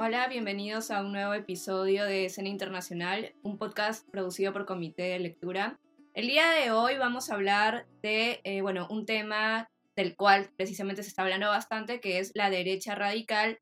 [0.00, 5.18] Hola, bienvenidos a un nuevo episodio de Escena Internacional, un podcast producido por Comité de
[5.18, 5.80] Lectura.
[6.14, 11.02] El día de hoy vamos a hablar de, eh, bueno, un tema del cual precisamente
[11.02, 13.58] se está hablando bastante, que es la derecha radical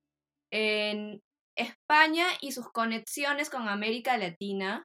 [0.53, 1.23] en
[1.57, 4.85] España y sus conexiones con América Latina,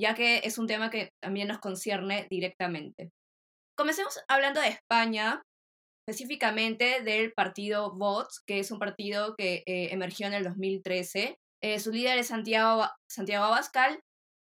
[0.00, 3.10] ya que es un tema que también nos concierne directamente.
[3.76, 5.42] Comencemos hablando de España,
[6.08, 11.36] específicamente del partido Vox, que es un partido que eh, emergió en el 2013.
[11.62, 14.00] Eh, su líder es Santiago, Santiago Abascal.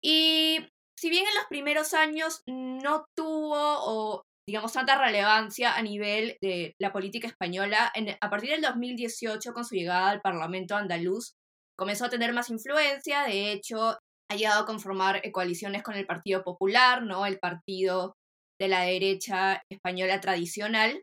[0.02, 0.58] Y
[0.98, 6.92] si bien en los primeros años no tuvo digamos tanta relevancia a nivel de la
[6.92, 11.32] política española, a partir del 2018 con su llegada al Parlamento andaluz
[11.78, 13.96] comenzó a tener más influencia, de hecho
[14.30, 17.24] ha llegado a conformar coaliciones con el Partido Popular, ¿no?
[17.24, 18.16] El partido
[18.60, 21.02] de la derecha española tradicional,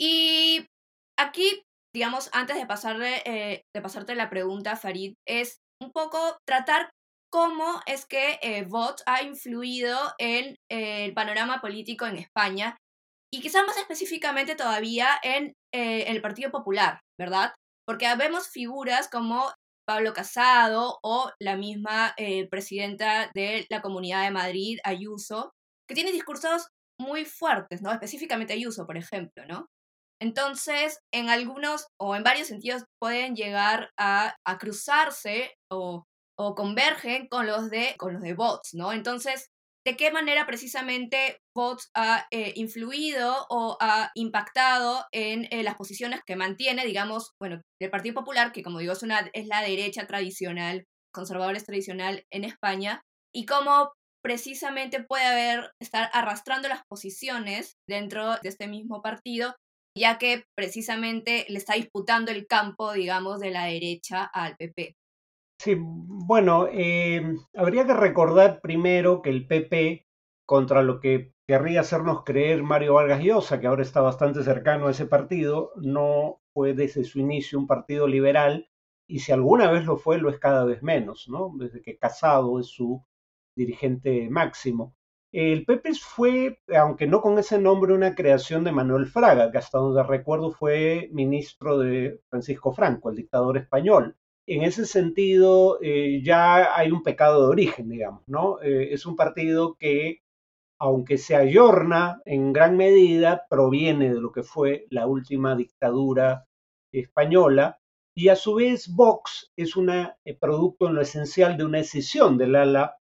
[0.00, 0.66] y
[1.18, 1.62] aquí,
[1.94, 6.90] digamos, antes de, pasarle, eh, de pasarte la pregunta, Farid, es un poco tratar
[7.30, 12.76] cómo es que eh, Vox ha influido en eh, el panorama político en España
[13.32, 17.52] y quizás más específicamente todavía en el Partido Popular, ¿verdad?
[17.86, 19.52] Porque vemos figuras como
[19.86, 22.16] Pablo Casado o la misma
[22.50, 25.52] presidenta de la Comunidad de Madrid, Ayuso,
[25.88, 26.66] que tienen discursos
[26.98, 27.92] muy fuertes, ¿no?
[27.92, 29.68] Específicamente Ayuso, por ejemplo, ¿no?
[30.20, 36.04] Entonces, en algunos o en varios sentidos pueden llegar a, cruzarse o,
[36.56, 38.92] convergen con los, de, con los de bots, ¿no?
[38.92, 39.48] Entonces,
[39.86, 46.20] ¿de qué manera precisamente bots ha eh, influido o ha impactado en eh, las posiciones
[46.26, 50.06] que mantiene, digamos, bueno, el Partido Popular, que como digo es, una, es la derecha
[50.06, 53.02] tradicional, conservadores tradicional en España,
[53.34, 59.56] y cómo precisamente puede haber, estar arrastrando las posiciones dentro de este mismo partido
[59.96, 64.96] ya que precisamente le está disputando el campo, digamos, de la derecha al PP.
[65.60, 70.06] Sí, bueno, eh, habría que recordar primero que el PP,
[70.46, 74.92] contra lo que querría hacernos creer Mario Vargas Llosa, que ahora está bastante cercano a
[74.92, 78.70] ese partido, no fue desde su inicio un partido liberal,
[79.06, 81.52] y si alguna vez lo fue, lo es cada vez menos, ¿no?
[81.58, 83.04] Desde que Casado es su
[83.56, 84.94] dirigente máximo.
[85.32, 89.78] El Pepe fue, aunque no con ese nombre, una creación de Manuel Fraga, que hasta
[89.78, 94.16] donde recuerdo fue ministro de Francisco Franco, el dictador español.
[94.46, 98.60] En ese sentido, eh, ya hay un pecado de origen, digamos, ¿no?
[98.60, 100.22] Eh, es un partido que,
[100.80, 106.48] aunque se ayorna en gran medida, proviene de lo que fue la última dictadura
[106.92, 107.78] española,
[108.16, 112.36] y a su vez Vox es un eh, producto en lo esencial de una decisión
[112.36, 112.99] del ala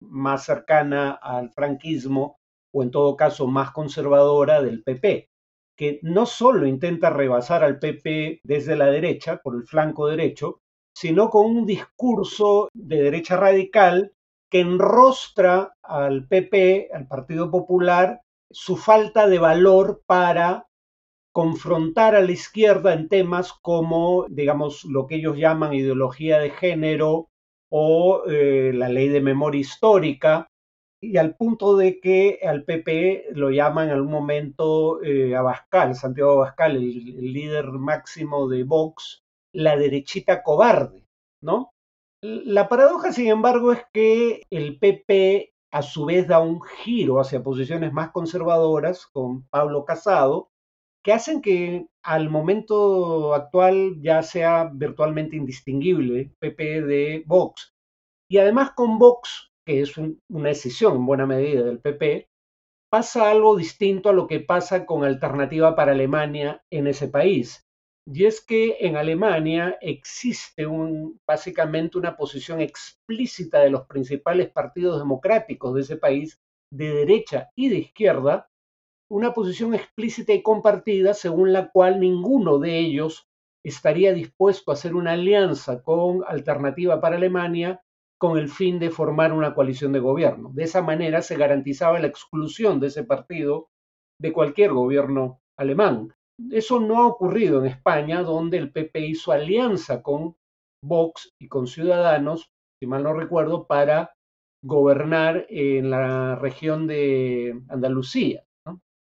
[0.00, 2.38] más cercana al franquismo
[2.72, 5.30] o en todo caso más conservadora del PP,
[5.76, 10.60] que no solo intenta rebasar al PP desde la derecha, por el flanco derecho,
[10.94, 14.12] sino con un discurso de derecha radical
[14.50, 20.66] que enrostra al PP, al Partido Popular, su falta de valor para
[21.32, 27.28] confrontar a la izquierda en temas como, digamos, lo que ellos llaman ideología de género
[27.70, 30.48] o eh, la ley de memoria histórica,
[31.00, 36.32] y al punto de que al PP lo llaman en algún momento eh, Abascal, Santiago
[36.32, 39.22] Abascal, el, líder máximo de Vox,
[39.52, 41.06] la derechita cobarde,
[41.42, 41.72] ¿no?
[42.22, 47.42] La paradoja, sin embargo, es que el PP a su vez da un giro hacia
[47.42, 50.50] posiciones más conservadoras con Pablo Casado,
[51.06, 57.76] que hacen que al momento actual ya sea virtualmente indistinguible PP de Vox.
[58.28, 62.26] Y además con Vox, que es una decisión en buena medida del PP,
[62.90, 67.64] pasa algo distinto a lo que pasa con Alternativa para Alemania en ese país.
[68.12, 74.98] Y es que en Alemania existe un, básicamente una posición explícita de los principales partidos
[74.98, 76.40] democráticos de ese país,
[76.72, 78.48] de derecha y de izquierda,
[79.08, 83.28] una posición explícita y compartida según la cual ninguno de ellos
[83.64, 87.82] estaría dispuesto a hacer una alianza con Alternativa para Alemania
[88.18, 90.50] con el fin de formar una coalición de gobierno.
[90.54, 93.68] De esa manera se garantizaba la exclusión de ese partido
[94.20, 96.14] de cualquier gobierno alemán.
[96.50, 100.36] Eso no ha ocurrido en España, donde el PP hizo alianza con
[100.82, 102.50] Vox y con Ciudadanos,
[102.80, 104.14] si mal no recuerdo, para
[104.64, 108.45] gobernar en la región de Andalucía.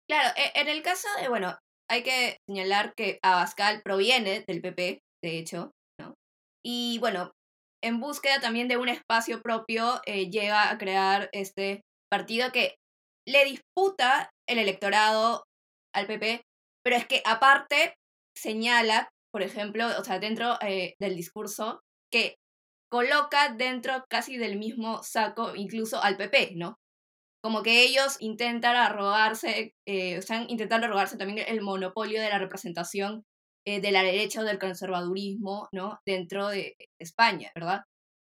[0.09, 1.57] Claro, e, en el caso de, bueno,
[1.89, 6.15] hay que señalar que Abascal proviene del PP, de hecho, ¿no?
[6.65, 7.31] Y bueno,
[7.83, 12.75] en búsqueda también de un espacio propio, eh, llega a crear este partido que
[13.27, 15.44] le disputa el electorado
[15.94, 16.42] al PP,
[16.83, 17.95] pero es que aparte
[18.36, 21.81] señala, por ejemplo, o sea, dentro eh, del discurso,
[22.12, 22.36] que
[22.89, 26.77] coloca dentro casi del mismo saco incluso al PP, ¿no?
[27.42, 33.24] Como que ellos intentan arrogarse, eh, están intentando arrogarse también el monopolio de la representación
[33.66, 36.00] eh, de la derecha o del conservadurismo, ¿no?
[36.06, 37.81] Dentro de España, ¿verdad?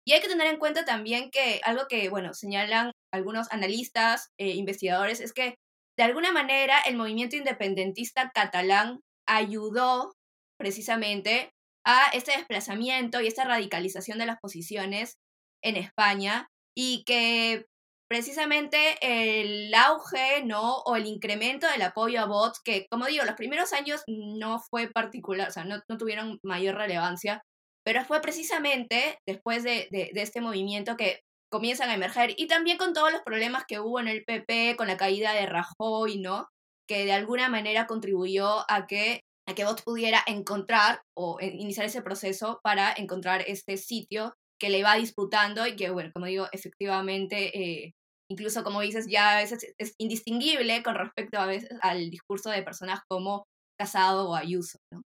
[0.05, 4.55] Y hay que tener en cuenta también que algo que, bueno, señalan algunos analistas, eh,
[4.55, 5.55] investigadores, es que
[5.97, 10.13] de alguna manera el movimiento independentista catalán ayudó
[10.57, 11.51] precisamente
[11.85, 15.17] a este desplazamiento y esta radicalización de las posiciones
[15.63, 17.65] en España y que
[18.09, 20.77] precisamente el auge, ¿no?
[20.79, 24.87] O el incremento del apoyo a bots, que como digo, los primeros años no fue
[24.87, 27.43] particular, o sea, no, no tuvieron mayor relevancia,
[27.85, 31.21] pero fue precisamente después de, de, de, este movimiento que
[31.51, 34.87] comienzan a emerger y también con todos los problemas que hubo en el PP, con
[34.87, 36.47] la caída de Rajoy, ¿no?
[36.87, 42.03] Que de alguna manera contribuyó a que a que Bots pudiera encontrar o iniciar ese
[42.03, 47.57] proceso para encontrar este sitio que le va disputando y que, bueno, como digo, efectivamente,
[47.57, 47.93] eh,
[48.29, 52.63] incluso como dices, ya a veces es indistinguible con respecto a veces al discurso de
[52.63, 53.45] personas como
[53.79, 55.01] Casado o Ayuso, ¿no?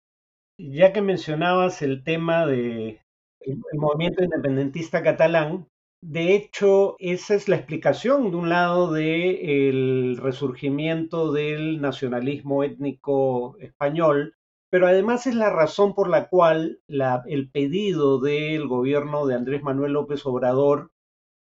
[0.59, 2.99] Ya que mencionabas el tema del
[3.45, 5.67] de movimiento independentista catalán,
[6.01, 14.35] de hecho, esa es la explicación, de un lado, del resurgimiento del nacionalismo étnico español,
[14.69, 19.61] pero además es la razón por la cual la, el pedido del gobierno de Andrés
[19.61, 20.91] Manuel López Obrador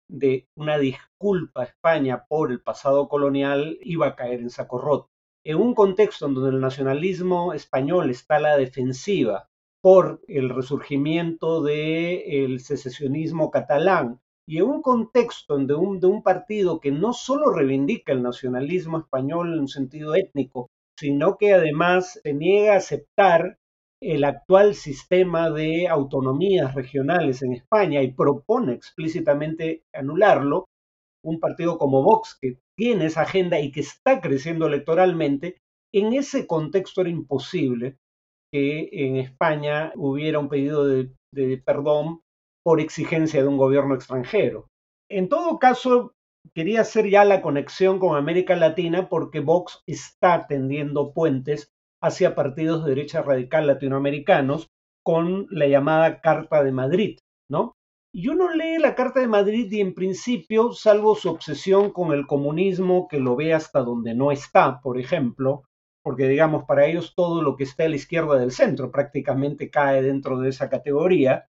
[0.08, 5.10] de una disculpa a España por el pasado colonial iba a caer en saco roto.
[5.44, 9.48] En un contexto en donde el nacionalismo español está a la defensiva
[9.82, 16.80] por el resurgimiento del secesionismo catalán, y en un contexto de un, de un partido
[16.80, 22.34] que no solo reivindica el nacionalismo español en un sentido étnico, sino que además se
[22.34, 23.58] niega a aceptar
[24.06, 30.70] el actual sistema de autonomías regionales en España y propone explícitamente anularlo,
[31.24, 35.58] un partido como Vox que tiene esa agenda y que está creciendo electoralmente,
[35.92, 37.98] en ese contexto era imposible
[38.52, 41.10] que en España hubiera un pedido de,
[41.66, 42.22] perdón
[42.64, 44.68] por exigencia de un gobierno extranjero.
[45.10, 46.14] En todo caso,
[46.54, 51.75] quería hacer ya la conexión con América Latina porque Vox está tendiendo puentes
[52.06, 54.68] hacia partidos de derecha radical latinoamericanos
[55.04, 57.20] con la llamada Carta de Madrid,
[57.50, 57.74] ¿no?
[58.14, 62.28] Y uno lee la Carta de Madrid y en principio, salvo su obsesión con el
[62.28, 65.64] comunismo, que lo ve hasta donde no está, por ejemplo,
[66.04, 70.02] porque digamos, para ellos todo lo que está a la izquierda del centro prácticamente cae
[70.02, 71.48] dentro de esa categoría,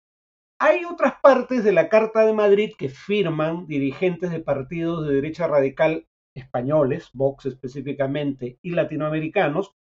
[0.60, 5.48] hay otras partes de la Carta de Madrid que firman dirigentes de partidos de derecha
[5.48, 9.74] radical españoles, Vox específicamente, y latinoamericanos,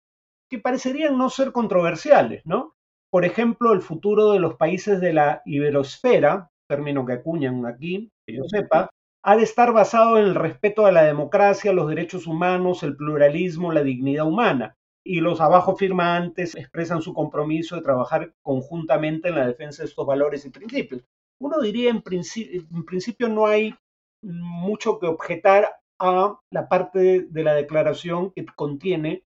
[0.52, 2.74] que parecerían no ser controversiales, ¿no?
[3.10, 8.36] Por ejemplo, el futuro de los países de la iberosfera, término que acuñan aquí, que
[8.36, 8.90] yo sepa,
[9.24, 13.72] ha de estar basado en el respeto a la democracia, los derechos humanos, el pluralismo,
[13.72, 19.46] la dignidad humana y los abajo firmantes expresan su compromiso de trabajar conjuntamente en la
[19.46, 21.02] defensa de estos valores y principios.
[21.40, 23.74] Uno diría, en, principio, en principio no hay
[24.22, 25.66] mucho que objetar
[25.98, 29.24] a la parte de la declaración que contiene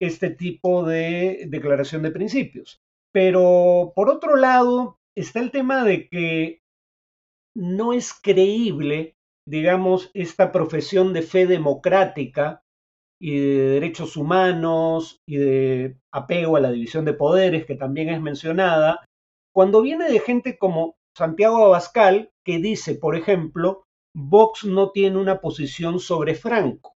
[0.00, 2.80] este tipo de declaración de principios.
[3.12, 6.60] Pero por otro lado, está el tema de que
[7.56, 9.14] no es creíble,
[9.46, 12.62] digamos, esta profesión de fe democrática
[13.20, 18.20] y de derechos humanos y de apego a la división de poderes, que también es
[18.20, 19.04] mencionada,
[19.54, 23.84] cuando viene de gente como Santiago Abascal, que dice, por ejemplo,
[24.16, 26.94] Vox no tiene una posición sobre Franco.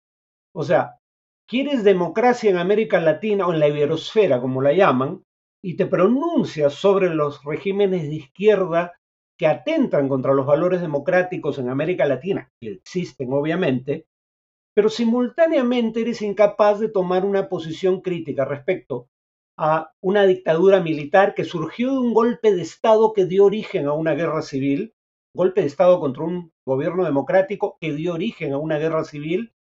[0.55, 0.99] O sea,
[1.47, 5.23] quieres democracia en América Latina o en la iberosfera, como la llaman,
[5.63, 8.95] y te pronuncias sobre los regímenes de izquierda
[9.39, 14.07] que atentan contra los valores democráticos en América Latina, que existen obviamente,
[14.75, 19.09] pero simultáneamente eres incapaz de tomar una posición crítica respecto
[19.59, 23.95] a una dictadura militar que surgió de un golpe de Estado que dio origen a
[23.95, 24.95] una guerra civil,
[25.35, 29.55] golpe de Estado contra un gobierno democrático que dio origen a una guerra civil,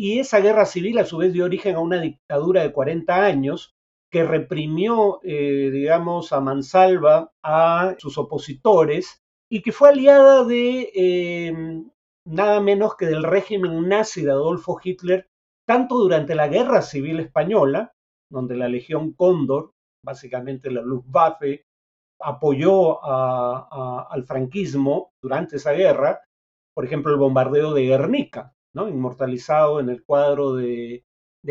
[0.00, 3.74] y esa guerra civil a su vez dio origen a una dictadura de 40 años
[4.10, 9.20] que reprimió, eh, digamos, a mansalva a sus opositores
[9.52, 11.82] y que fue aliada de eh,
[12.26, 15.26] nada menos que del régimen nazi de Adolfo Hitler,
[15.68, 17.92] tanto durante la Guerra Civil Española,
[18.32, 21.66] donde la Legión Cóndor, básicamente la Luftwaffe,
[22.22, 26.22] apoyó al franquismo durante esa guerra,
[26.74, 28.88] por ejemplo, el bombardeo de Guernica, ¿no?
[28.88, 31.04] inmortalizado en el cuadro de,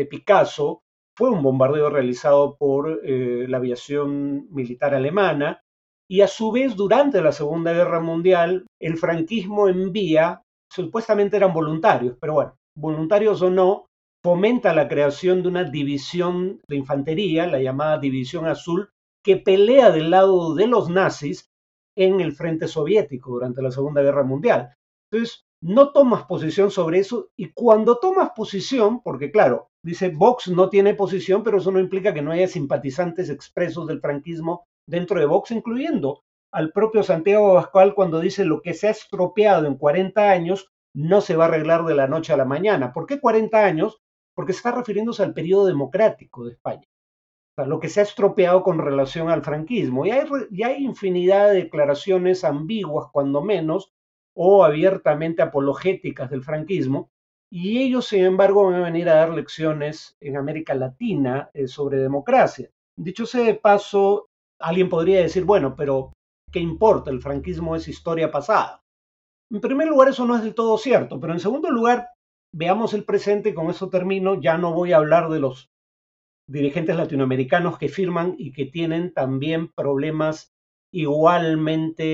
[0.08, 0.82] Picasso,
[1.16, 5.62] fue un bombardeo realizado por eh, la aviación militar alemana
[6.08, 12.16] y a su vez durante la Segunda Guerra Mundial el franquismo envía, supuestamente eran voluntarios,
[12.20, 13.86] pero bueno, voluntarios o no,
[14.22, 18.90] fomenta la creación de una división de infantería, la llamada División Azul,
[19.24, 21.50] que pelea del lado de los nazis
[21.96, 24.74] en el frente soviético durante la Segunda Guerra Mundial.
[25.10, 30.70] Entonces, no tomas posición sobre eso y cuando tomas posición, porque claro, dice Vox no
[30.70, 35.26] tiene posición, pero eso no implica que no haya simpatizantes expresos del franquismo dentro de
[35.26, 40.30] Vox, incluyendo al propio Santiago Abascal cuando dice lo que se ha estropeado en 40
[40.30, 42.92] años no se va a arreglar de la noche a la mañana.
[42.92, 44.00] ¿Por qué 40 años?
[44.34, 46.86] Porque está refiriéndose al periodo democrático de España.
[47.52, 50.06] O sea, lo que se ha estropeado con relación al franquismo.
[50.06, 53.92] Y hay, y hay infinidad de declaraciones ambiguas, cuando menos,
[54.34, 57.10] o abiertamente apologéticas del franquismo,
[57.52, 61.98] y ellos, sin embargo, van a venir a dar lecciones en América Latina eh, sobre
[61.98, 62.70] democracia.
[62.96, 64.28] Dicho sea de paso,
[64.60, 66.12] alguien podría decir, bueno, pero
[66.52, 67.10] ¿qué importa?
[67.10, 68.82] El franquismo es historia pasada.
[69.50, 72.10] En primer lugar, eso no es del todo cierto, pero en segundo lugar,
[72.52, 74.40] veamos el presente y con eso termino.
[74.40, 75.70] Ya no voy a hablar de los
[76.48, 80.52] dirigentes latinoamericanos que firman y que tienen también problemas
[80.92, 82.04] igualmente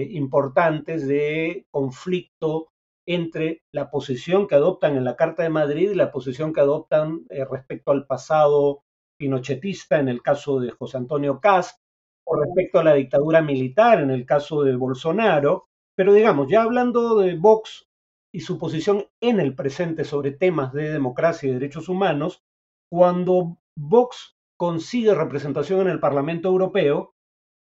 [0.00, 2.68] eh, importantes de conflicto
[3.06, 7.26] entre la posición que adoptan en la Carta de Madrid y la posición que adoptan
[7.28, 8.82] eh, respecto al pasado
[9.18, 11.80] pinochetista en el caso de José Antonio Cast
[12.26, 15.66] o respecto a la dictadura militar en el caso de Bolsonaro.
[15.96, 17.86] Pero digamos, ya hablando de Vox
[18.32, 22.42] y su posición en el presente sobre temas de democracia y derechos humanos,
[22.90, 27.13] cuando Vox consigue representación en el Parlamento Europeo,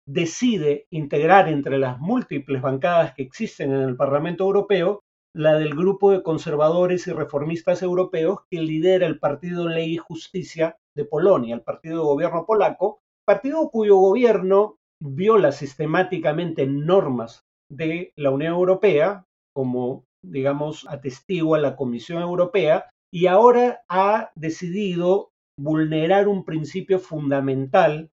[0.07, 5.01] decide integrar entre las múltiples bancadas que existen en el Parlamento Europeo
[5.35, 10.77] la del grupo de conservadores y reformistas europeos que lidera el Partido Ley y Justicia
[10.95, 18.31] de Polonia, el partido de gobierno polaco, partido cuyo gobierno viola sistemáticamente normas de la
[18.31, 26.97] Unión Europea, como digamos atestigua la Comisión Europea, y ahora ha decidido vulnerar un principio
[26.97, 28.09] fundamental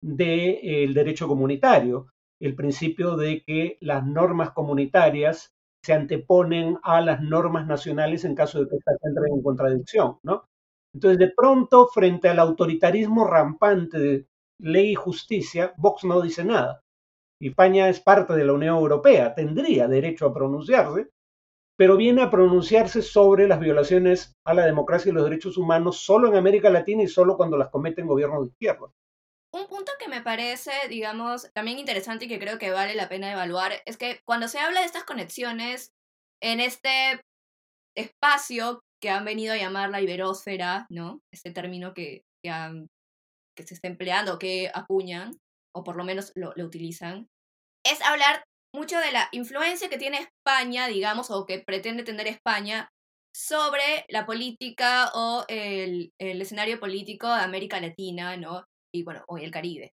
[0.00, 2.08] del derecho comunitario,
[2.40, 5.52] el principio de que las normas comunitarias
[5.82, 10.44] se anteponen a las normas nacionales en caso de que estas entren en contradicción, ¿no?
[10.92, 14.26] Entonces, de pronto, frente al autoritarismo rampante de
[14.58, 16.82] ley y justicia, Vox no dice nada.
[17.40, 21.08] España es parte de la Unión Europea, tendría derecho a pronunciarse,
[21.76, 26.28] pero viene a pronunciarse sobre las violaciones a la democracia y los derechos humanos solo
[26.28, 28.88] en América Latina y solo cuando las cometen gobiernos de izquierda.
[29.52, 33.32] Un punto que me parece, digamos, también interesante y que creo que vale la pena
[33.32, 35.92] evaluar es que cuando se habla de estas conexiones
[36.40, 37.20] en este
[37.96, 41.20] espacio que han venido a llamar la iberósfera, ¿no?
[41.32, 45.36] Este término que, que, se está empleando, que acuñan,
[45.74, 47.26] o por lo menos lo, lo utilizan,
[47.84, 52.88] es hablar mucho de la influencia que tiene España, digamos, o que pretende tener España
[53.34, 58.64] sobre la política o el, el, escenario político de América Latina, ¿no?
[58.92, 59.92] Y bueno, hoy el Caribe.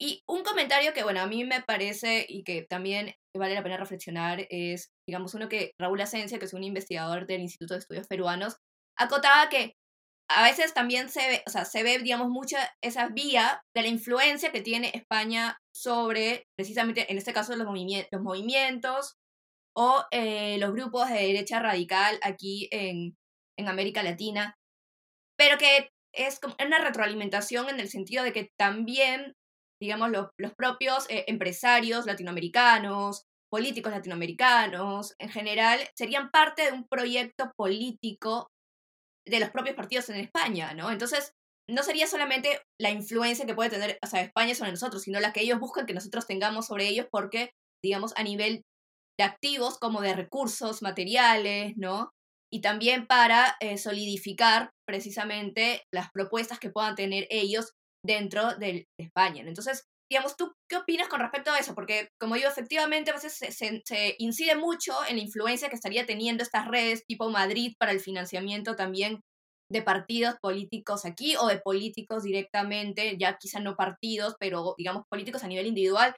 [0.00, 3.76] Y un comentario que, bueno, a mí me parece y que también vale la pena
[3.76, 8.06] reflexionar es, digamos, uno que Raúl Asencia, que es un investigador del Instituto de Estudios
[8.06, 8.58] Peruanos,
[8.96, 9.74] acotaba que
[10.30, 13.88] a veces también se ve, o sea, se ve, digamos, mucha esa vía de la
[13.88, 19.14] influencia que tiene España sobre, precisamente, en este caso, los, movimientos, los movimientos
[19.74, 23.16] o eh, los grupos de derecha radical aquí en,
[23.58, 24.54] en América Latina,
[25.36, 29.34] pero que es una retroalimentación en el sentido de que también,
[29.80, 37.52] digamos, los propios eh, empresarios latinoamericanos, políticos latinoamericanos, en general, serían parte de un proyecto
[37.56, 38.48] político
[39.26, 40.90] de los propios partidos en España, ¿no?
[40.90, 41.32] Entonces,
[41.68, 45.32] no sería solamente la influencia que puede tener o sea, España sobre nosotros, sino la
[45.32, 47.50] que ellos buscan que nosotros tengamos sobre ellos porque,
[47.82, 48.62] digamos, a nivel
[49.18, 52.10] de activos como de recursos materiales, ¿no?
[52.52, 57.72] Y también para eh, solidificar precisamente las propuestas que puedan tener ellos
[58.04, 59.42] dentro de España.
[59.46, 61.74] Entonces, digamos, ¿tú qué opinas con respecto a eso?
[61.74, 66.42] Porque, como digo, efectivamente a veces se, incide mucho en la influencia que estaría teniendo
[66.42, 69.20] estas redes tipo Madrid para el financiamiento también
[69.70, 75.44] de partidos políticos aquí o de políticos directamente, ya quizá no partidos, pero digamos políticos
[75.44, 76.16] a nivel individual,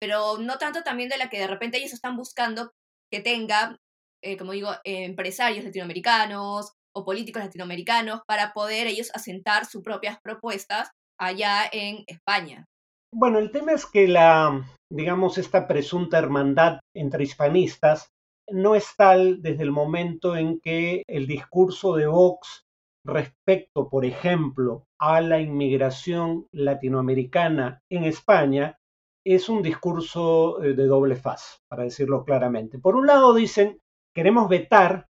[0.00, 2.70] pero no tanto también de la que de repente ellos están buscando
[3.12, 3.76] que tenga
[4.22, 10.90] eh, como digo, empresarios latinoamericanos o políticos latinoamericanos para poder ellos asentar sus propias propuestas
[11.18, 12.66] allá en España.
[13.14, 18.08] Bueno, el tema es que la, digamos, esta presunta hermandad entre hispanistas
[18.50, 22.64] no es tal desde el momento en que el discurso de Vox
[23.04, 28.78] respecto, por ejemplo, a la inmigración latinoamericana en España
[29.24, 32.78] es un discurso de doble faz, para decirlo claramente.
[32.78, 33.78] Por un lado dicen,
[34.14, 35.06] queremos vetar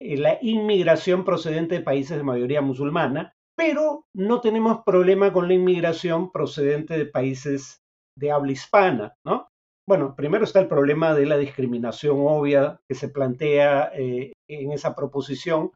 [0.00, 6.30] la inmigración procedente de países de mayoría musulmana, pero no tenemos problema con la inmigración
[6.30, 7.80] procedente de países
[8.18, 9.48] de habla hispana, ¿no?
[9.88, 14.94] Bueno, primero está el problema de la discriminación obvia que se plantea eh, en esa
[14.94, 15.70] proposición,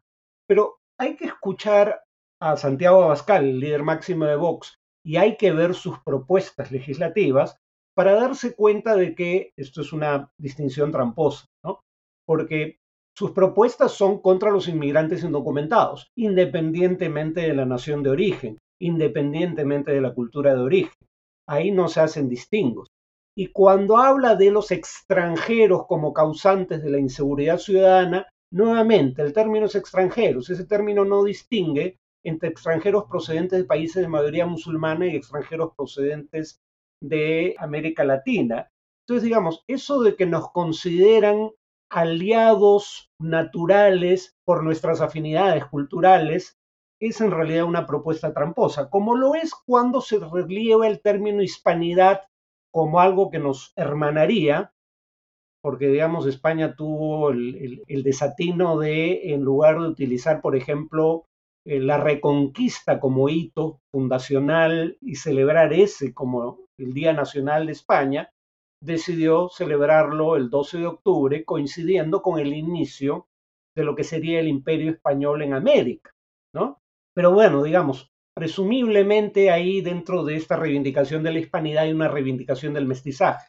[0.47, 2.03] pero hay que escuchar
[2.41, 4.75] a Santiago Abascal, el líder máximo de Vox,
[5.05, 7.57] y hay que ver sus propuestas legislativas
[7.95, 11.79] para darse cuenta de que esto es una distinción tramposa, ¿no?
[12.31, 12.77] Porque
[13.13, 19.99] sus propuestas son contra los inmigrantes indocumentados, independientemente de la nación de origen, independientemente de
[19.99, 20.95] la cultura de origen.
[21.45, 22.87] Ahí no se hacen distingos.
[23.37, 29.65] Y cuando habla de los extranjeros como causantes de la inseguridad ciudadana, nuevamente el término
[29.65, 30.49] es extranjeros.
[30.49, 36.61] Ese término no distingue entre extranjeros procedentes de países de mayoría musulmana y extranjeros procedentes
[37.03, 38.69] de América Latina.
[39.05, 41.51] Entonces, digamos, eso de que nos consideran
[41.91, 46.57] aliados naturales por nuestras afinidades culturales,
[46.99, 52.21] es en realidad una propuesta tramposa, como lo es cuando se relieva el término hispanidad
[52.71, 54.73] como algo que nos hermanaría,
[55.61, 61.25] porque digamos España tuvo el, desatino de, en lugar de utilizar, por ejemplo,
[61.65, 68.31] eh, la reconquista como hito fundacional y celebrar ese como el Día Nacional de España,
[68.81, 73.27] decidió celebrarlo el 12 de octubre, coincidiendo con el inicio
[73.75, 76.11] de lo que sería el imperio español en América,
[76.53, 76.79] ¿no?
[77.13, 82.73] Pero bueno, digamos, presumiblemente ahí dentro de esta reivindicación de la hispanidad hay una reivindicación
[82.73, 83.47] del mestizaje.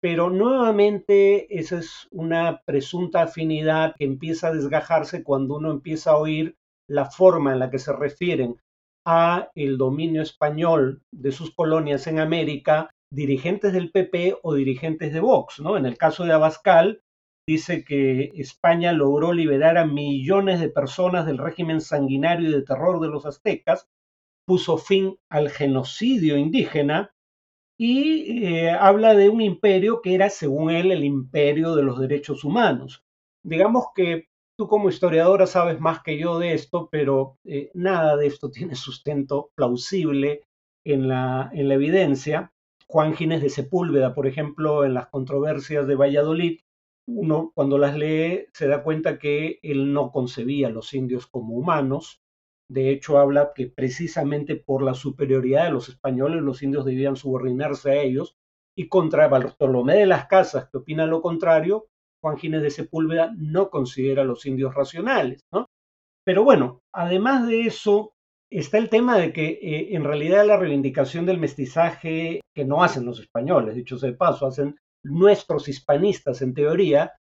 [0.00, 6.18] Pero nuevamente esa es una presunta afinidad que empieza a desgajarse cuando uno empieza a
[6.18, 6.56] oír
[6.88, 8.56] la forma en la que se refieren
[9.04, 15.20] a el dominio español de sus colonias en América dirigentes del PP o dirigentes de
[15.20, 15.76] Vox, ¿no?
[15.76, 17.02] En el caso de Abascal,
[17.46, 23.00] dice que España logró liberar a millones de personas del régimen sanguinario y de terror
[23.00, 23.88] de los aztecas,
[24.46, 27.14] puso fin al genocidio indígena
[27.78, 32.44] y eh, habla de un imperio que era, según él, el imperio de los derechos
[32.44, 33.04] humanos.
[33.44, 38.26] Digamos que tú como historiadora sabes más que yo de esto, pero eh, nada de
[38.26, 40.42] esto tiene sustento plausible
[40.84, 42.52] en la, en la evidencia.
[42.90, 46.60] Juan Ginés de Sepúlveda, por ejemplo, en las controversias de Valladolid,
[47.06, 51.54] uno cuando las lee se da cuenta que él no concebía a los indios como
[51.54, 52.22] humanos.
[52.70, 57.90] De hecho, habla que precisamente por la superioridad de los españoles, los indios debían subordinarse
[57.90, 58.36] a ellos.
[58.76, 61.88] Y contra Bartolomé de las Casas, que opina lo contrario,
[62.22, 65.40] Juan Ginés de Sepúlveda no considera a los indios racionales.
[65.52, 65.66] ¿no?
[66.24, 68.12] Pero bueno, además de eso,
[68.50, 73.04] está el tema de que eh, en realidad la reivindicación del mestizaje que no hacen
[73.04, 77.12] los españoles, dicho sea de paso, hacen nuestros hispanistas en teoría,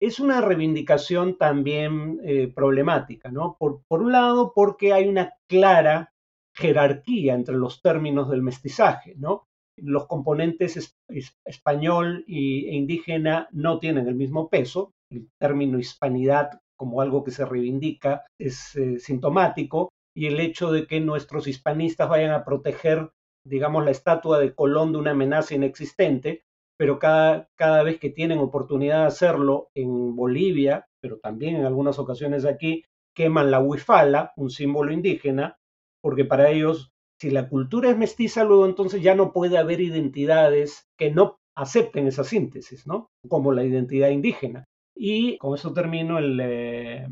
[0.00, 3.56] es una reivindicación también eh, problemática, ¿no?
[3.58, 6.12] Por, un lado, porque hay una clara
[6.56, 9.44] jerarquía entre los términos del mestizaje, ¿no?
[9.76, 10.96] Los componentes
[11.44, 17.44] español e indígena no tienen el mismo peso, el término hispanidad como algo que se
[17.44, 23.10] reivindica es eh, sintomático, y el hecho de que nuestros hispanistas vayan a proteger,
[23.44, 26.42] digamos, la estatua de Colón de una amenaza inexistente,
[26.78, 31.98] pero cada, cada vez que tienen oportunidad de hacerlo en Bolivia, pero también en algunas
[31.98, 35.58] ocasiones aquí, queman la huifala, un símbolo indígena,
[36.02, 40.88] porque para ellos, si la cultura es mestiza, luego entonces ya no puede haber identidades
[40.98, 43.10] que no acepten esa síntesis, ¿no?
[43.28, 44.64] Como la identidad indígena.
[44.96, 47.06] Y con eso termino el, eh,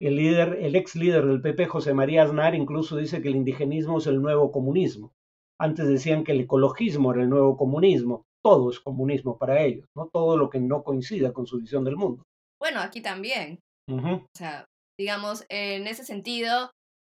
[0.00, 3.98] el, líder, el ex líder del PP, José María Aznar, incluso dice que el indigenismo
[3.98, 5.12] es el nuevo comunismo.
[5.58, 8.24] Antes decían que el ecologismo era el nuevo comunismo.
[8.42, 10.08] Todo es comunismo para ellos, ¿no?
[10.08, 12.24] Todo lo que no coincida con su visión del mundo.
[12.58, 13.60] Bueno, aquí también.
[13.86, 14.64] O sea,
[14.98, 16.70] digamos, en ese sentido,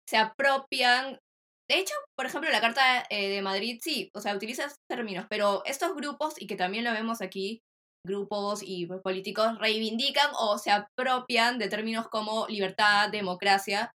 [0.07, 1.19] se apropian.
[1.71, 5.63] De hecho, por ejemplo, la Carta eh, de Madrid sí, o sea, utiliza términos, pero
[5.65, 7.63] estos grupos, y que también lo vemos aquí,
[8.07, 13.91] grupos y políticos reivindican o se apropian de términos como libertad, democracia,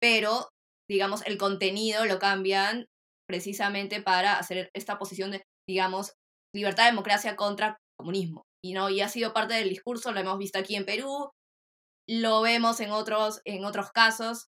[0.00, 0.48] pero,
[0.90, 2.86] digamos, el contenido lo cambian
[3.28, 6.14] precisamente para hacer esta posición de, digamos,
[6.54, 8.42] libertad, democracia contra comunismo.
[8.64, 8.90] Y, ¿no?
[8.90, 11.30] y ha sido parte del discurso, lo hemos visto aquí en Perú,
[12.08, 14.46] lo vemos en otros, en otros casos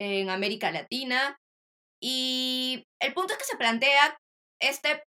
[0.00, 1.36] en América Latina.
[2.02, 4.16] Y el punto es que se plantea
[4.60, 5.02] este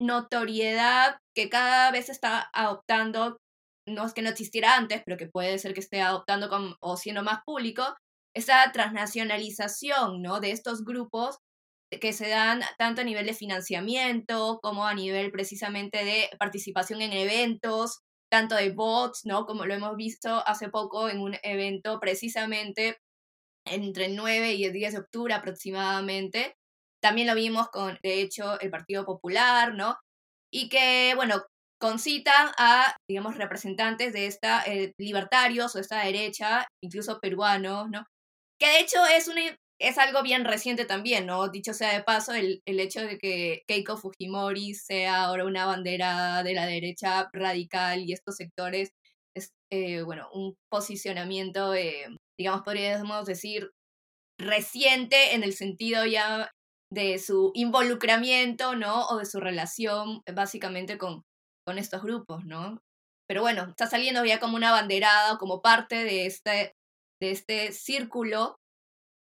[0.00, 3.38] notoriedad que cada vez está adoptando,
[3.86, 6.48] no es que no existiera antes, pero que puede ser que esté adoptando
[6.80, 7.84] o siendo más público,
[8.34, 10.40] esa transnacionalización ¿no?
[10.40, 11.38] de estos grupos
[11.90, 17.12] que se dan tanto a nivel de financiamiento como a nivel precisamente de participación en
[17.12, 19.46] eventos, tanto de bots, ¿no?
[19.46, 22.98] Como lo hemos visto hace poco en un evento precisamente
[23.64, 26.56] entre el 9 y el 10 de octubre aproximadamente.
[27.06, 29.96] También lo vimos con, de hecho, el Partido Popular, ¿no?
[30.52, 31.40] Y que, bueno,
[31.80, 38.04] concita a, digamos, representantes de esta, eh, libertarios o esta derecha, incluso peruanos, ¿no?
[38.58, 39.40] Que de hecho es una
[39.80, 41.48] es algo bien reciente también, ¿no?
[41.48, 46.42] Dicho sea de paso, el, el, hecho de que Keiko Fujimori sea ahora una bandera
[46.42, 48.90] de la derecha radical y estos sectores
[49.36, 53.70] es, eh, bueno, un posicionamiento, eh, digamos, podríamos decir,
[54.40, 56.50] reciente en el sentido ya
[56.96, 59.06] de su involucramiento, ¿no?
[59.06, 61.22] O de su relación básicamente con,
[61.64, 62.80] con estos grupos, ¿no?
[63.28, 66.74] Pero bueno, está saliendo ya como una banderada, como parte de este,
[67.20, 68.56] de este círculo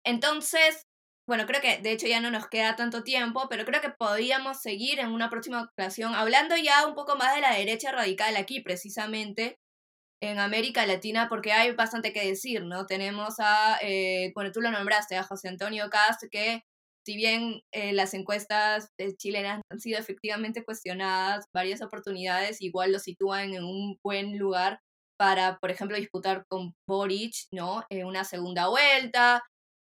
[0.05, 0.86] entonces,
[1.27, 4.62] bueno, creo que de hecho ya no nos queda tanto tiempo, pero creo que podríamos
[4.62, 8.62] seguir en una próxima ocasión hablando ya un poco más de la derecha radical aquí,
[8.62, 9.57] precisamente
[10.21, 12.86] en América Latina, porque hay bastante que decir, ¿no?
[12.86, 16.63] Tenemos a, eh, bueno, tú lo nombraste, a José Antonio Cast, que
[17.05, 23.53] si bien eh, las encuestas chilenas han sido efectivamente cuestionadas varias oportunidades, igual lo sitúan
[23.53, 24.79] en un buen lugar
[25.17, 27.85] para, por ejemplo, disputar con Boric, ¿no?
[27.89, 29.43] En una segunda vuelta.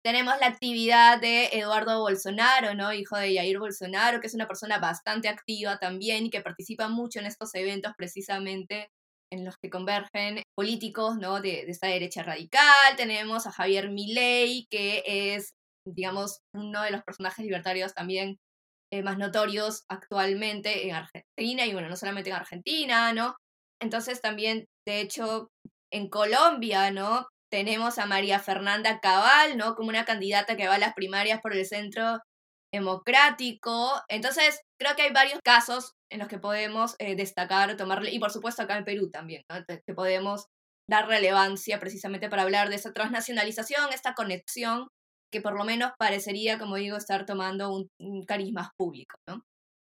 [0.03, 2.91] Tenemos la actividad de Eduardo Bolsonaro, ¿no?
[2.91, 7.19] Hijo de Jair Bolsonaro, que es una persona bastante activa también y que participa mucho
[7.19, 8.89] en estos eventos precisamente
[9.31, 11.39] en los que convergen políticos, ¿no?
[11.39, 12.95] De, esta derecha radical.
[12.97, 15.53] Tenemos a Javier Milei, que es,
[15.85, 18.37] digamos, uno de los personajes libertarios también
[18.93, 23.35] eh, más notorios actualmente en Argentina, y bueno, no solamente en Argentina, ¿no?
[23.81, 25.49] Entonces también, de hecho,
[25.91, 27.27] en Colombia, ¿no?
[27.51, 29.75] tenemos a María Fernanda Cabal, ¿no?
[29.75, 32.19] Como una candidata que va a las primarias por el centro
[32.73, 34.01] democrático.
[34.07, 38.31] Entonces, creo que hay varios casos en los que podemos eh, destacar, tomarle, y por
[38.31, 39.57] supuesto acá en Perú también, ¿no?
[39.67, 40.45] que podemos
[40.89, 44.87] dar relevancia precisamente para hablar de esa transnacionalización, esta conexión
[45.31, 49.43] que por lo menos parecería, como digo, estar tomando un, un carisma público, ¿no?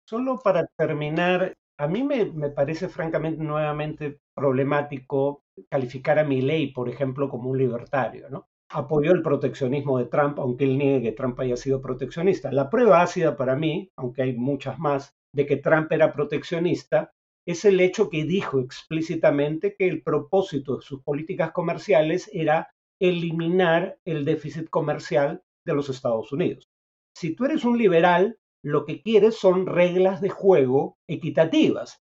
[0.08, 6.89] Solo para terminar, a mí me, me parece francamente nuevamente problemático calificar a Milley, por
[6.89, 8.48] ejemplo, como un libertario.
[8.69, 12.52] Apoyó el proteccionismo de Trump, aunque él niegue que Trump haya sido proteccionista.
[12.52, 17.13] La prueba ácida para mí, aunque hay muchas más, de que Trump era proteccionista,
[17.48, 22.75] es el hecho que dijo explícitamente que el propósito de sus políticas comerciales era
[23.10, 26.70] eliminar el déficit comercial de los Estados Unidos.
[27.15, 32.02] Si tú eres un liberal, lo que quieres son reglas de juego equitativas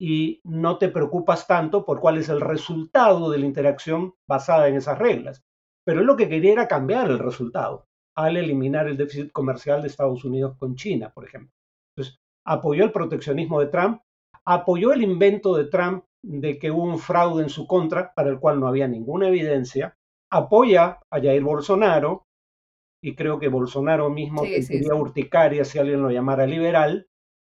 [0.00, 4.76] y no te preocupas tanto por cuál es el resultado de la interacción basada en
[4.76, 5.44] esas reglas.
[5.84, 9.88] Pero él lo que quería era cambiar el resultado al eliminar el déficit comercial de
[9.88, 11.52] Estados Unidos con China, por ejemplo.
[11.94, 14.00] Entonces, apoyó el proteccionismo de Trump,
[14.44, 18.38] apoyó el invento de Trump de que hubo un fraude en su contra para el
[18.38, 19.96] cual no había ninguna evidencia,
[20.32, 22.24] apoya a Jair Bolsonaro,
[23.04, 27.06] y creo que Bolsonaro mismo sería urticaria si alguien lo llamara liberal,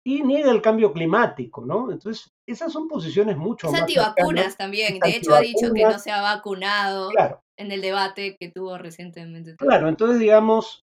[0.05, 1.91] y niega el cambio climático, ¿no?
[1.91, 3.83] Entonces, esas son posiciones mucho es más.
[3.83, 5.01] antivacunas también.
[5.01, 7.11] De hecho, ha dicho que no se ha vacunado
[7.57, 9.57] en el debate que tuvo recientemente.
[9.57, 10.85] Claro, entonces, digamos,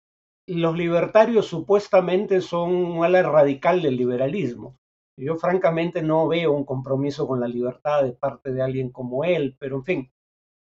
[0.46, 4.76] los libertarios supuestamente son un ala radical del liberalismo.
[5.18, 9.56] Yo, francamente, no veo un compromiso con la libertad de parte de alguien como él,
[9.58, 10.12] pero en fin,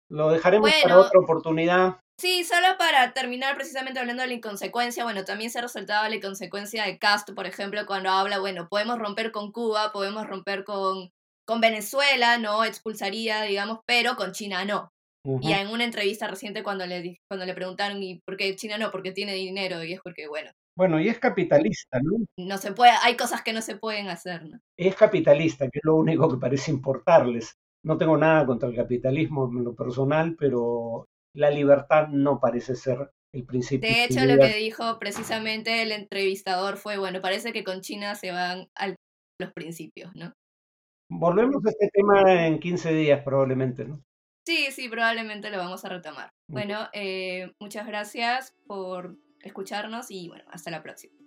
[0.09, 1.99] lo dejaremos para otra oportunidad.
[2.19, 6.15] Sí, solo para terminar precisamente hablando de la inconsecuencia, bueno, también se ha resaltado la
[6.15, 11.09] inconsecuencia de Castro, por ejemplo, cuando habla, bueno, podemos romper con Cuba, podemos romper con,
[11.45, 12.63] con Venezuela, ¿no?
[12.63, 14.89] Expulsaría, digamos, pero con China no.
[15.41, 18.91] Y en una entrevista reciente cuando le, cuando le preguntaron, ¿y por qué China no?
[18.91, 20.51] Porque tiene dinero, y es porque, bueno.
[20.77, 22.25] Bueno, y es capitalista, ¿no?
[22.37, 24.59] No se puede, hay cosas que no se pueden hacer, ¿no?
[24.77, 27.55] Es capitalista, que es lo único que parece importarles.
[27.85, 33.11] No tengo nada contra el capitalismo en lo personal, pero la libertad no parece ser
[33.31, 33.87] el principio.
[33.87, 38.31] De hecho, lo que dijo precisamente el entrevistador fue, bueno, parece que con China se
[38.31, 38.95] van a
[39.39, 40.33] los principios, ¿no?
[41.11, 44.01] Volvemos a este tema en 15 días probablemente, ¿no?
[44.47, 46.29] Sí, sí, probablemente lo vamos a retomar.
[46.49, 51.24] Bueno, eh, muchas gracias por escucharnos y bueno, hasta la próxima.